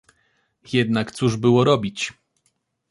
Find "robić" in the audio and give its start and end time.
1.63-2.13